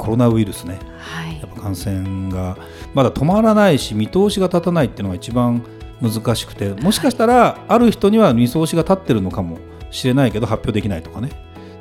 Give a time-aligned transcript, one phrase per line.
[0.00, 2.56] コロナウイルスね、はい、やっぱ感染が
[2.94, 5.62] まだ止まらないし見通しが立たないっていうのが一番
[6.00, 9.58] 難しくてもしかしたらある人には見通しが立ってるのかも
[9.90, 11.30] しれないけど発表できないとかね。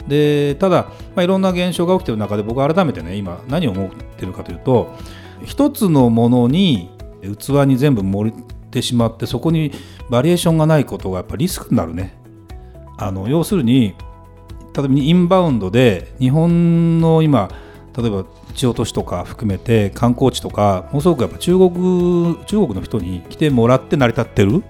[0.08, 4.96] でただ、まあ、いろんな現象が起きている中で僕は改めてね今何を思ってるかというと
[5.46, 6.90] 一つのものに
[7.22, 9.72] 器に全部盛ってしまってそこに
[10.10, 12.18] バリエーションがないことがやっぱリスクになるね。
[12.98, 13.96] あの要するに
[14.76, 17.50] 例えばインバウンドで日本の今
[17.98, 24.64] 例えば地方都市とか含めて観光地とかものすごくやっぱ中国中国の人に来てもらって成り立ってる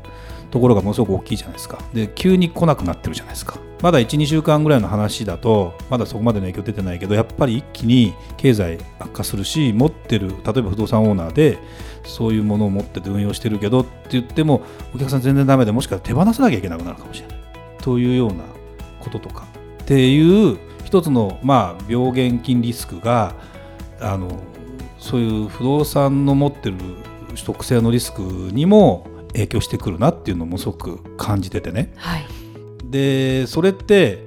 [0.52, 1.80] ところがものすごく大きいじゃないですか。
[1.94, 3.60] で急に来なくなってるじゃないですか。
[3.82, 11.60] まだ12週間ぐらいの話だとまだそこまでの影響出てないけどやっぱり一気に経済悪化するし持ってる例えば不動産オーナーで
[12.04, 14.64] そういうものを持ってて運用してるけどって言っても
[14.94, 17.40] お客さん全然ダメでもしかしたら手放さなきゃいけなくなるかもしれない。
[17.82, 18.44] というような
[19.00, 19.48] こととか。
[19.84, 23.36] っていう一つのまあ病原菌リスクが
[24.00, 24.40] あの
[24.98, 26.78] そういう不動産の持ってる
[27.46, 31.94] 特性のリスクにも影響してくるなっていうのもすごく感じててね。
[31.96, 32.26] はい、
[32.86, 34.26] でそれって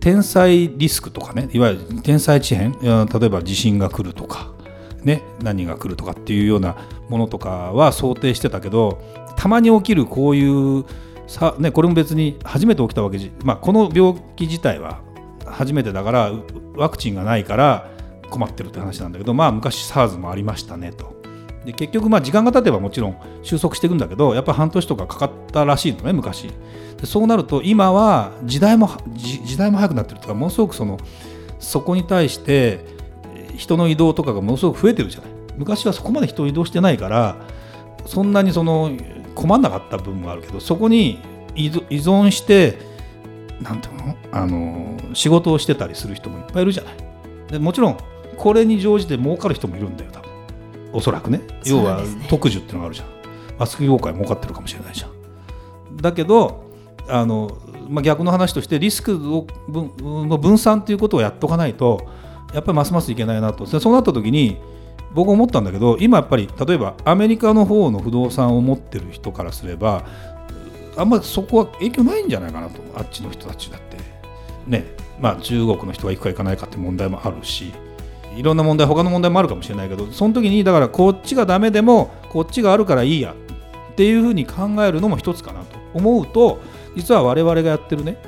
[0.00, 4.54] 天災リスクとかねいわゆる天災地変例えば地震が来るとか、
[5.02, 6.78] ね、何が来るとかっていうような
[7.10, 9.02] ものとかは想定してたけど
[9.36, 10.86] たまに起きるこういう
[11.26, 15.02] さ、ね、これも別に初めて起きたわけじ、まあ、この病気自体は
[15.52, 16.32] 初めてだから
[16.74, 17.90] ワクチンがないから
[18.30, 21.20] 困ってるって話なんだけど、まあ、昔 SARS もありましたねと。
[21.64, 26.48] で結局まあ時間が経てばもちろん収束していくんだけどやっぱ半年とかかかったらしいのね昔
[26.96, 30.98] でそうなると今は時代も時代も早くなってるとかものすごくその
[31.58, 32.80] そこに対して
[33.56, 37.36] 人の移動とかがものすごく増えてるじゃない昔はそこまで人を移動してないから
[38.06, 38.90] そんなにその
[39.34, 41.18] 困んなかった部分もあるけどそこに
[41.54, 42.78] 依存して
[43.60, 44.16] なんていうの？
[44.32, 46.94] あの仕事をしてたりする人もいっぱいいるじゃない。
[47.50, 47.98] でもちろん
[48.36, 50.30] これに乗じて儲かる人もいるんだよ多分。
[50.92, 51.40] おそらくね。
[51.64, 53.08] 要は特需っていうのがあるじゃん。
[53.58, 55.96] マスク業界儲かってるかもしれないじゃん。
[55.96, 56.70] だけど
[57.08, 62.08] あの、まあ、逆の話としてリスクをの分散っていうことをやっとかないと
[62.54, 63.66] やっぱりますますいけないなと。
[63.66, 64.56] そうなった時に
[65.12, 70.04] 僕思ったんだけど今やっぱり例えばアメリカの方の不動産を持ってる人からすれば
[71.00, 72.80] あんまそこは影響ないんじゃないかなと。
[72.94, 73.96] あっちの人たちだって。
[74.66, 74.84] ね。
[75.20, 77.72] まあ中国の人が行くか行かないかって問題もあるし。
[78.36, 86.60] いろんな問題他の問題もあるかもしれないけどその時にだからこっちがダメでもこっちがあるからいいやっていうふうに考えるのも一つかなと思うと
[86.96, 88.18] 実は我々がやってるね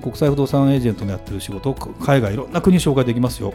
[0.00, 3.52] 国際不動産エージェントのやってる仕事海外いろんな国紹介できますよ。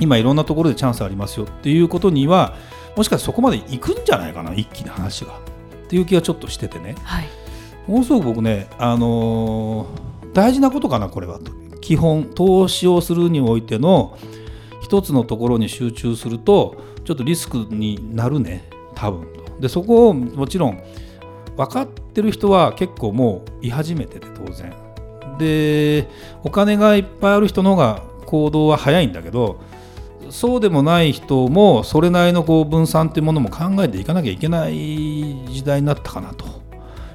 [0.00, 2.56] 今いろんなところでチャンスありますよっていうことには
[2.96, 5.32] もしかしてそこまで行くんじゃないかな一気に話が。
[5.32, 7.28] っていう気がちょっとしててね、はい、
[7.88, 11.50] ものすごく僕ね、あのー、大事なことかなこれはと。
[11.80, 14.18] 基本投資をするにおいての
[14.82, 19.26] 一つのところに集中するとちょっとリスクになるね多分
[19.58, 20.82] でそこをもちろん
[21.56, 24.72] 分かってる人は結構もう言い始めてて当然。
[25.38, 26.08] で
[26.42, 29.60] お金がいっぱいある人の方が行動は早いんだけど
[30.30, 34.74] そうでもない人もそれなりのこう分散っていうものも考えていかなきゃいけない
[35.46, 36.57] 時代になったかなと。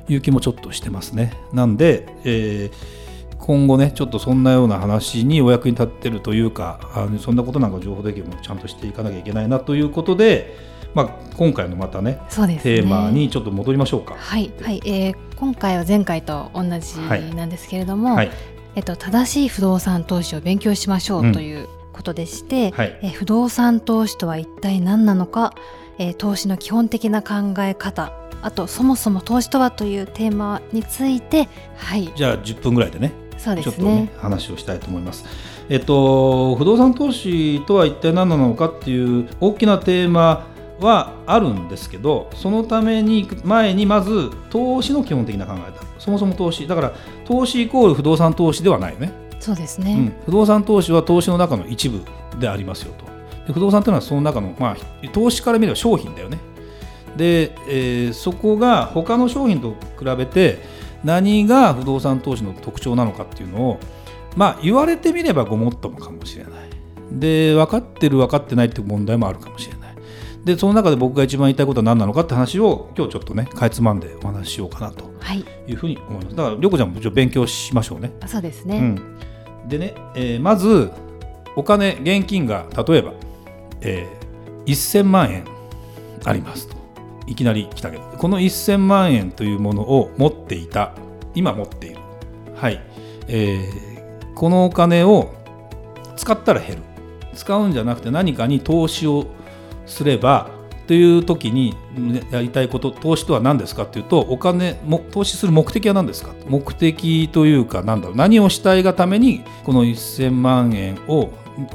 [0.10, 1.34] いう気もちょっとしてますね。
[1.52, 10.56] なんで、えー、今後ねちょっとそんなような話にお役に立ってるというかあのそんなことなんか情報提供もちゃんとしていかなきゃいけないなということで、
[10.94, 14.16] まあ、今回のまたね、ね、テーマにちょっと戻りましょうか。
[14.16, 17.00] はい、はいえー、今回は前回と同じ
[17.36, 18.28] なんですけれども、はい。
[18.28, 18.36] はい、
[18.76, 21.84] えっと、正しい不動産投資を勉強しましょうという、うん。
[21.94, 25.54] ことでして、はい、え不動産投資とは一体何なのか、
[26.00, 28.12] えー、投資の基本的な考え方
[28.44, 31.48] あとそもそも投資とはというテーマについて、
[31.78, 35.26] はい、じゃあ10分ぐらいでねそうですね、ちょっとね話をしたいと思います。
[35.70, 40.46] えっと、不動産投資とは一体何なのかっていう大きなテーマ
[40.80, 46.68] はあるんですけどそのために前にまず投資の基本的な考え方そもそも投資。
[46.68, 46.94] だから
[47.26, 49.12] 投資イコール不動産投資ではないよね。
[49.40, 52.02] そうですね、うん、不動産投資は投資の中の一部
[52.40, 53.06] でありますよと。
[53.48, 56.40] で不動産というのはその中の、まあ、投資から見れば商品だよね
[57.18, 60.60] で、えー、そこが他の商品と比べて
[61.04, 63.80] 何が不動産投資の特徴なのかっていうのを
[64.36, 66.54] まあ言われてみればごもっともかもしれない。
[67.12, 69.96] で分かってる分かってないっていう問題もあるかもしれない。
[70.44, 75.14] でその中で僕が一番言いたいことは何なのかって話を今日ちょっとねかいつまんでお話ししようかなと
[75.68, 75.74] い。
[75.74, 78.12] うふうに思います、だから涼子ちゃんも勉強しましょうね。
[78.28, 78.82] そうですね、う
[79.66, 80.92] ん、でね、えー、まず
[81.56, 83.14] お金現金が例えば、
[83.82, 85.46] えー、1000万円
[86.26, 86.76] ありますと
[87.34, 90.94] いきなり来たけどこの1000万円というものを持っていた。
[91.34, 91.98] 今持っている。
[92.56, 92.80] はい、
[93.28, 95.34] えー、このお金を
[96.16, 96.84] 使ったら減る。
[97.34, 99.26] 使うんじゃなくて何かに投資を
[99.88, 100.52] すれば
[100.86, 101.76] という時に
[102.30, 106.36] やりたいこと投資とは何ですかというとお金も投資する目的は何ですか？
[106.48, 108.16] 目的というか何だろう。
[108.16, 111.32] 何をしたいがためにこの1000万円を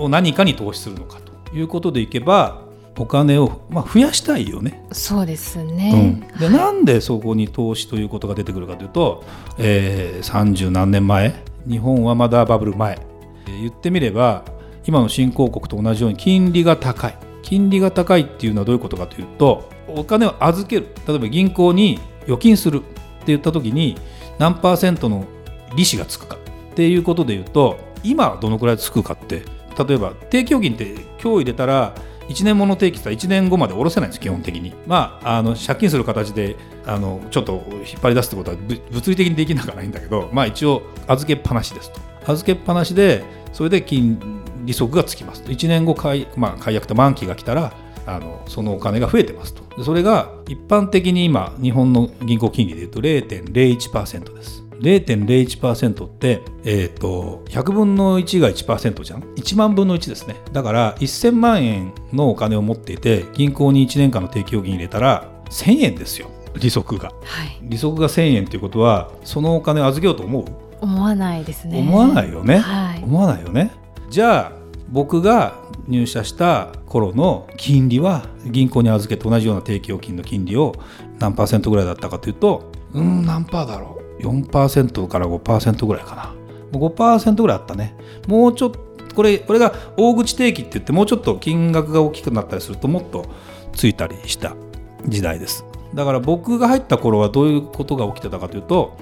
[0.08, 1.18] 何かに投資するのか
[1.50, 2.62] ということでいけば
[2.98, 4.84] お金を、まあ、増やしたいよね。
[4.92, 9.24] そうですね、うん、で、はい、なんでそこに投資ということが出てくるかというと、
[9.58, 11.34] えー、30何年前
[11.66, 12.98] 日本はまだバブル前、
[13.46, 14.44] えー、言ってみれば
[14.86, 17.18] 今の新興国と同じように金利が高い。
[17.42, 20.88] 金利が高いっていうのはどういうことかというとお金を預ける。
[21.06, 22.86] 例えば銀行に預金するって
[23.26, 23.96] 言った時に
[24.38, 25.24] 何パーセントの
[25.74, 29.42] 利子がつくかっていうことでいうと今はどのくらいつくかって
[29.86, 31.94] 例えば定期預金って今日入れたら
[32.28, 34.74] 1年もの定期って1年後まで下ろせないんです基本的に。
[34.86, 38.56] まああの借金する形であのちょっと引っ張り出すってことは
[38.90, 42.00] 物理的にできなくはないんだけどまあ一応預けっぱなしですと。
[42.26, 45.50] 預けっぱなしでそれで金利息がつきますと。
[45.50, 47.72] 1年後解,、まあ、解約と満期が来たら
[48.06, 49.82] あのそのお金が増えてますと。
[49.82, 54.67] それが一般的に今日本の銀行金利でいうと0.01%です。
[54.80, 60.36] 0.01%って、えーと、100分の1が1%じゃん？1万分の1ですね。
[60.52, 70.44] だから1000万円のお金を持っていて銀行に1年間の定期預金入れたら1000円ですよ利息が、はい、利息が1000円ということはそのお金を預けようと思う？
[70.80, 71.80] 思わないですね。
[71.80, 73.72] 思わないよね、はい、思わないよね。
[74.10, 74.58] じゃあ
[74.90, 80.74] 僕が入社した頃の金利は銀行に預けて同じような定期預金の金利を
[81.18, 86.34] 何パーセントぐらいだったかというとうん何パーだろう4%から5%ぐらいかな。
[86.72, 87.96] 5%ぐらいあったね。
[88.26, 93.26] もうちょっとこれこれが大口定期って言ってもうちょっと金額が大きくなったりするともっと
[93.72, 94.54] ついたりした
[95.06, 95.64] 時代です。
[95.94, 98.96] だから僕が入った頃はどういうことが起きてたかというと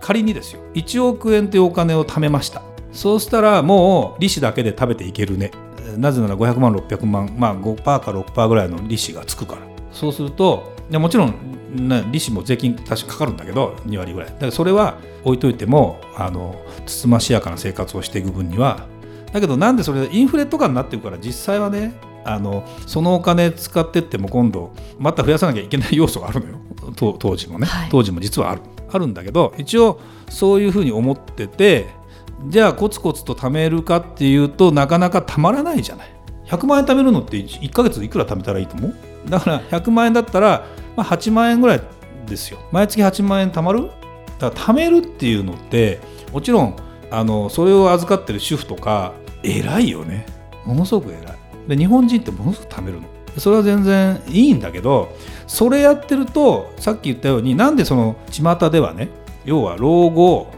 [0.00, 0.60] 仮にですよ。
[0.74, 2.62] 1億円というお金を貯めました。
[2.92, 5.52] そうしたらもう利子だけで食べていけるね。
[5.96, 9.62] なぜなら500万600万まあ5%か6%ぐらいの利子がつくから。
[9.92, 11.34] そうするともちろん
[11.74, 14.28] な利子も税金確かかかるんだけど2割ぐらい。
[14.30, 18.86] だからそれは置いといてもあのつつましやかな生活をしていく分には。
[19.32, 26.58] だけどなんでそれインフレとかになってるから実際はねあのそのお金使ってっても今度また増やさなきゃいけない要素があるのよ。
[27.18, 28.62] 当時もね、はい、当時も実はある。
[28.94, 31.86] あるんだけど一応そういうふうに思ってて
[32.48, 36.08] じゃあコツコツと貯めるかっていうとなかなかたまらないじゃない。
[36.46, 38.94] 100万円貯めるのって1か月いくら貯めたらいいと思う？
[39.30, 40.66] だから100万円だったら
[40.96, 41.82] まあ、8万円ぐらい
[42.26, 42.58] ですよ。
[42.72, 43.90] 毎月8万円貯まる？
[44.38, 46.00] だから貯めるっていうのって
[46.32, 46.76] もちろん
[47.10, 49.12] あのそれを預かってる主婦とか
[49.42, 50.26] 偉いよね。
[50.64, 51.38] ものすごく偉い。
[51.68, 53.08] で日本人ってものすごく貯めるの。
[53.38, 55.16] それは全然いいんだけど
[55.46, 59.08] それやってるとさっき言ったようになんでその巷ではね
[59.44, 60.48] 要は老後、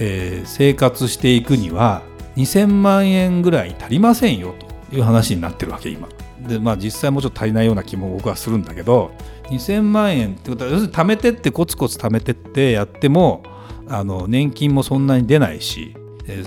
[0.00, 2.02] えー、生活していくには
[2.36, 4.54] 2000万円ぐらい足りませんよ
[4.90, 6.08] という話になってるわけ今。
[6.40, 9.12] でまあ実際もうちょっと足りないような気も僕はするんだけど
[9.50, 13.42] 2000万円ってことは要するに貯めてってコツコツ貯めてってやっても
[13.88, 15.94] あの年金もそんなに出ないし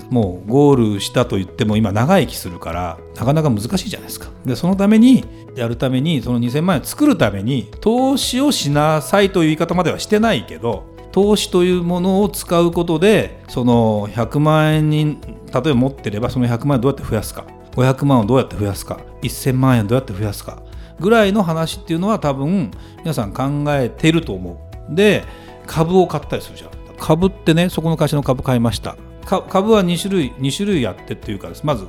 [0.09, 4.29] もうゴールしたと言っても今長生きするからなかなか難しいじゃないですか。
[4.43, 5.23] でそのために
[5.55, 15.19] やるためにその2000万円を作るために投資をしなさいという言い方まではしてないけど投資というものを使うことでその100万円に
[15.53, 17.45] 例えば持ってればその100万円どうやって増やすか。
[17.73, 18.99] 500万をどうやって増やすか。
[19.21, 20.63] 1000万円どうやって増やすか。
[20.99, 24.95] ぐらいの話っていうのは多分皆さん考えてると思う。
[24.95, 25.23] で
[25.65, 26.69] 株を買ったりするじゃん。
[26.97, 28.95] 株ってねそこの会社の株買いました。
[29.25, 31.65] 株は2種類2種類やってっていうかです。
[31.65, 31.85] まず、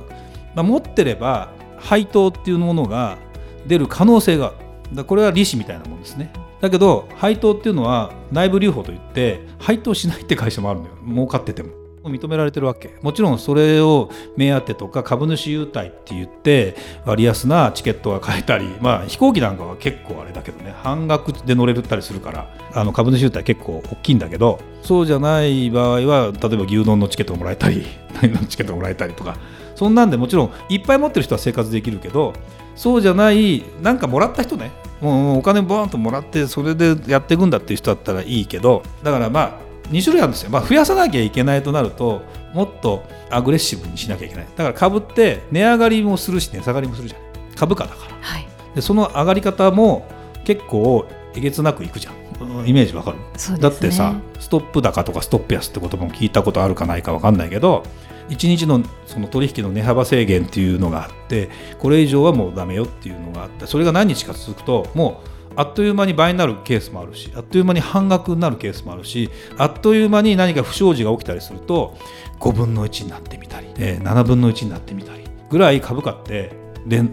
[0.55, 3.17] まあ、持ってれば配当っていうものが
[3.65, 4.53] 出る可能性が
[4.93, 6.31] だこれは利子みたいなもんですね。
[6.61, 10.91] だけど配当っていうのは内部留保といって配当しないって会社もあるのよ。
[11.07, 11.69] 儲かってても。
[12.09, 12.95] 認められてるわけ。
[13.01, 16.75] もちろんそれを目当てとか株主優待って言って
[17.05, 20.73] 割安なチケットが買えたり、まあ、飛行機なんかは結構あれだけどね。
[20.83, 27.85] 半額で乗れるったりするからあの株主優待結構大きいんだけどそうじゃない場合は例えば牛丼のチケットもらえたり
[28.21, 29.37] 何のチケットもらえたりとか。
[29.75, 32.33] そんなんでもちろんいっぱい持ってる人は生活できるけど
[32.75, 34.71] そうじゃないなんかもらった人ね。
[34.99, 42.21] もうお金ボーンともらってそれでやっていくんだっていう人だったらいいけどだからまあ2種類あるんですよ、まあ、増やさなきゃいけないとなると
[42.53, 44.47] もっとアグレッシブにしなきゃいけない。
[44.55, 47.21] だから株って値上がりもするし値下がりもするじゃん。
[47.55, 50.07] 株価だから、はい、でその上がり方も
[50.45, 51.05] 結構
[51.35, 52.19] えげつなくいくじゃん。
[52.65, 53.23] イメージわかる、ね、
[53.59, 57.83] だってさストップ高とかストップ安って言葉も聞いたことあるかないかわかんないけど
[58.29, 71.97] 1日のその取引の値幅制限っていうのがあってこれ以上はもうダメよっていうのがあってそれが何日か続くともうあっという間に倍になるケースもあるしあっという間に半額になるケースもあるしあっという間に何か不祥事が起きたりすると
[72.39, 76.57] 5分の1になってみたり、えー、7分の1になってみたりぐらい株価って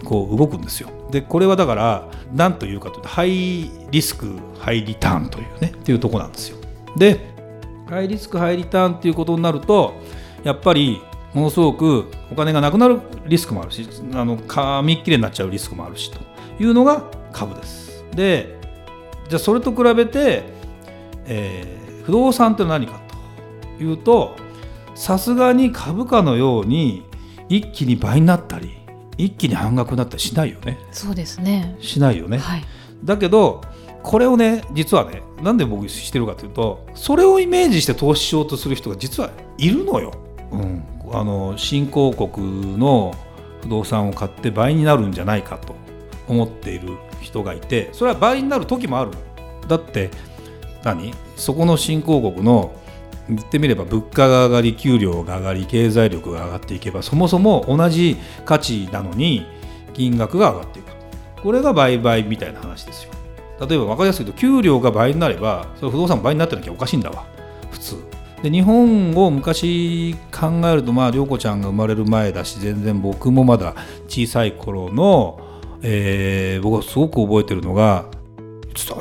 [0.04, 0.88] こう動くんですよ。
[1.10, 6.58] でこれはだから何というかというとハイリスクハイリターンというねっていうとこなんですよ。
[6.96, 7.18] で
[7.88, 9.94] ハイリスクハイリターンっていうことになると
[10.44, 11.02] やっぱり
[11.34, 16.20] ものすごくお金がなくなるリスクもあるしあの紙っきれになっちゃうリスクもあるしと
[16.62, 17.85] いうのが株です。
[18.16, 18.56] で
[19.28, 20.42] じゃあそれと比べて、
[21.26, 23.00] えー、不動産って何か
[23.78, 24.34] というと
[24.94, 27.04] さすがに株価のように
[27.48, 28.76] 一気に倍になったり
[29.18, 30.78] 一気に半額になったりしないよね。
[30.92, 32.38] そうですねしないよね。
[32.38, 32.64] はい、
[33.04, 33.62] だけど
[34.02, 40.12] これをね実はねなんで僕してるかというとそれをイメージして投資しようとする人が実はいるのよ。
[40.52, 43.14] うん、あの新興国の
[43.62, 45.74] 不動産を買って倍になるんじゃないかと
[46.28, 49.12] 思っている人がいてそれは倍になる時もある。
[49.68, 50.10] だって
[50.84, 51.12] 何？
[51.36, 52.74] そこの新興国の
[53.28, 59.46] 言ってみれば物価が上がり給料が上がり経済力が上がっていけばそもそも同じ価値なのに
[59.94, 60.92] 金額が上がっていく。
[61.42, 63.12] これが売買みたいな話ですよ。
[63.58, 67.24] 例えば分かりやすいと給料が倍になればそれ不動産倍になってなきゃおかしいんだわ。
[67.70, 67.96] 普通。
[68.42, 73.74] で日本を昔考えるとまあ涼子ちゃんが生まれる前だし全然僕もまだ
[74.08, 75.40] 小さい頃の、
[75.88, 78.06] えー、僕はすごく覚えてるのが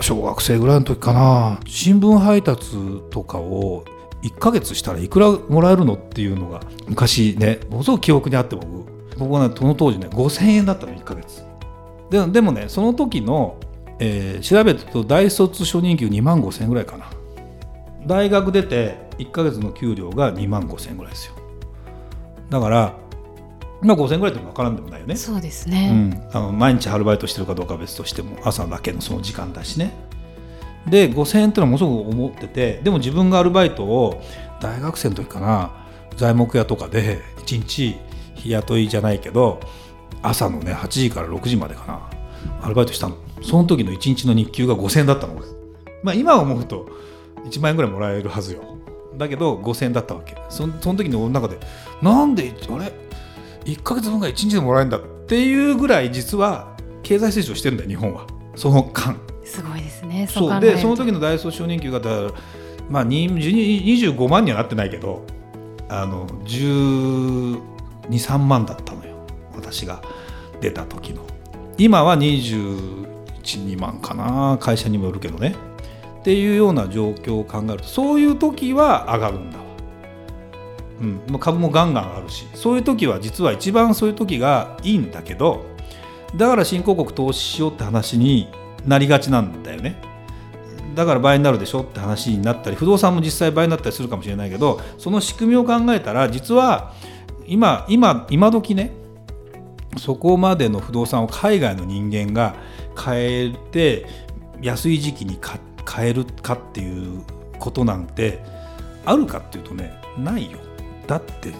[0.02, 1.60] 小学生ぐらいの時かな。
[1.66, 2.76] 新聞配達
[3.10, 3.84] とかを
[4.22, 8.86] 1ヶ月したらいくらもらえるのっていうのが昔ねものすごく記憶にあって僕。
[9.18, 11.44] 僕はねその当時ね5000円だったの1ヶ月。
[12.12, 13.58] ででもねその時の、
[14.00, 17.10] えー、調べると大卒初任給2万5000円ぐらいかな。
[18.06, 21.34] 大学出て1ヶ月の給料が2万5000円ぐらいですよ。
[22.52, 22.94] だから
[23.86, 25.16] まあ5000円ぐらいって分からんでもないよね。
[25.16, 29.94] そうですね、うん、あの毎日アルバイトしてるかどうかは別としても朝だけのその時間だしね。
[30.88, 34.22] で5000円っていうのはものすごく思っててでも自分がアルバイトを
[34.62, 35.72] 大学生の時かな
[36.16, 37.96] 材木屋とかで1日
[38.36, 39.60] 日雇いじゃないけど
[40.22, 42.10] 朝のね8時から6時までかな
[42.62, 43.18] アルバイトしたの。
[43.42, 45.36] その時の1日の日給が5000円だったの
[46.04, 46.88] まあ今思うと
[47.46, 48.62] 1万円ぐらいもらえるはずよ。
[49.18, 50.36] だけど5000円だったわけ。
[50.50, 51.60] そのその時の中で
[52.02, 52.92] なんであれ？
[53.66, 58.28] 1か月分が1日でもらえるんだっていうぐらい実は経済成長してるんだよ日本は。
[58.56, 59.18] その間。
[59.44, 60.60] すごいですねそう。
[60.60, 62.00] でその時の大卒初任給が
[62.90, 65.26] まあ25万にはなってないけど
[65.90, 69.16] あの123万だったのよ。
[69.56, 70.02] 私が
[70.62, 71.26] 出た時の。
[71.78, 74.58] 今は212万かな。
[74.60, 75.56] 会社にもよるけどね。
[76.20, 79.60] っていうような状況を考えるとそういう時は上がるんだ。
[79.60, 79.65] わ、
[81.02, 82.48] うん、株もガンガンあるし。
[82.54, 85.66] そういう時は実は一番そういう時がいいんだけど
[86.36, 88.48] だから新興国投資しようって話に
[88.86, 90.02] なりがちなんだよね。
[90.96, 96.94] だから倍になるでしょって話になったり不動産も実際倍になったりするかもしれないけどその仕組みを考えたら実は
[97.46, 98.92] 今今今時ね
[99.98, 102.56] そこまでの不動産を海外の人間が
[102.96, 104.06] 買えて
[104.62, 107.24] 安い時期に買えるかっていう
[107.60, 108.42] ことなんて
[109.06, 110.60] あるかっていうとねないよ。
[111.08, 111.54] だって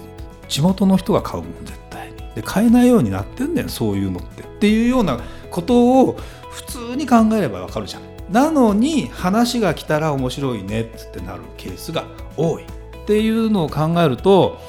[0.48, 2.14] 地元の人が買うもん絶対。
[2.36, 4.44] で買えないようになってんだよそういうのって。
[4.44, 5.20] っていうような
[5.52, 6.18] ことを
[6.50, 8.02] 普通に考えればわかるじゃん。
[8.32, 12.68] なのに話が来たら面白いねってなるケースが多いっ
[13.06, 14.60] ていうのを考えると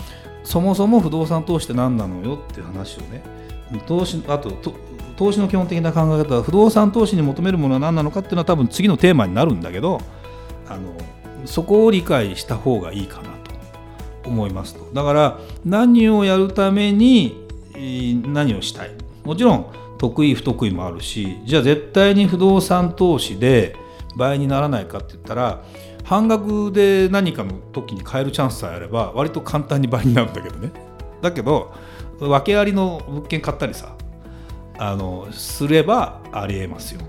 [0.45, 3.23] そもそも不動産投資って何なのよっていう話をね。
[3.87, 4.52] 投資あと
[5.16, 10.00] 投資の基本的な考え方は不動産投資に求めるものは何なのかっていうのは多分次のテーマになるんだけど
[10.68, 10.95] あの
[11.47, 13.36] そこを理解した方がいいかな。
[14.26, 14.88] 思いますと。
[14.92, 17.47] だから何をやるために
[18.26, 18.90] 何をしたい。
[19.25, 19.66] もちろん
[19.99, 23.76] 得意不得意もあるしじゃあ絶対に不動産投資で
[24.16, 25.62] 倍にならないかって言ったら
[26.04, 30.71] 半額で何かの時に買えるチャンスさえあれば割と簡単に倍になるんだけどね。
[31.21, 31.73] だけど
[32.21, 33.97] 訳ありの物件買ったりさ
[34.78, 37.00] あのすればありえますよ。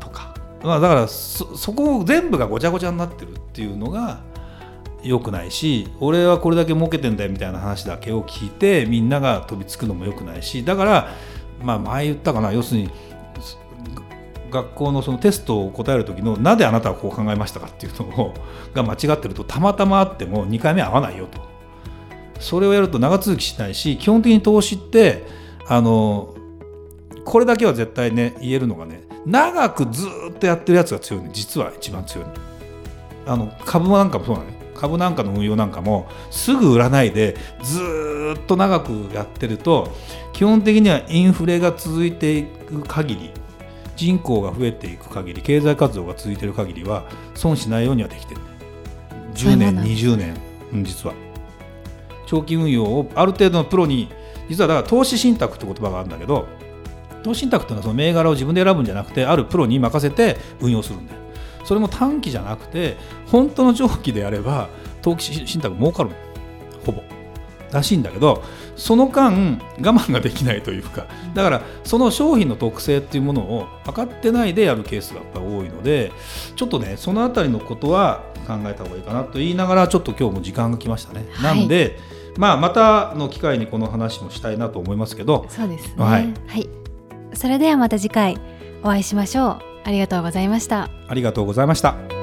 [0.00, 4.20] とか、まあ、だからそそこ全部がごちゃごちゃになってるっていうのが
[5.04, 11.08] 良くないし俺はこれだけ儲けてんだよみたいな話だけを聞いてみんなが飛びつくのも良くないしだから
[11.62, 12.90] まあ、前言ったかな要するに
[14.50, 18.34] 学校のそのテストを答える時のなぜあなたはこう考えましたかっていうのを
[18.74, 21.40] が間違ってるとたまたまあっても2回目合わないよと。
[22.38, 25.24] それをやると長続きしないし基本的に投資って
[25.68, 26.34] あの
[27.24, 32.26] これだけは絶対ね言えるのがね長くずっとやってるやつが強いね実は一番強い
[33.26, 39.92] あの株なんかもそうなのね株なんかの運用なんかもすぐ売らないでずっと長くやってると
[40.32, 43.30] 基本的にはインフレが続いていく限り
[43.94, 48.40] 人口が増えていく限り経済活動が続いている限りは損しないようにはできてる。
[49.34, 50.36] 10年20年、
[50.72, 51.14] うん、実は。
[52.26, 54.08] 長期運用をある程度のプロに
[54.48, 56.48] 実はだから投資信託って言葉があるんだけど
[57.22, 61.21] 投資信託っていうのはその銘柄を自分で選ぶんじゃなくてあるプロに任せて運用するんだよ
[61.64, 64.68] それも短期じゃなくて本当の長期でやれば
[65.00, 66.10] 投機信託儲かる
[66.84, 67.02] ほぼ。
[67.72, 68.42] らしいんだけど
[68.76, 71.06] その間我慢ができないというか。
[71.34, 76.12] だからその商品の特性っていうものを分かってないでやるケースがやっぱ多いので
[76.54, 81.24] ちょっとねその辺りのことは考えた方がいいかなと言いながらちょっと今日も時間が来ましたね。
[81.32, 81.98] はい、なんで
[82.36, 85.46] まあ、またの機会にこの話もしたいなと思いますけど。
[85.50, 86.68] そうですね、はい、はい、
[87.34, 88.38] それではまた次回
[88.82, 90.90] お会いしましょうありがとうございました。
[91.08, 92.21] ありがとうございました。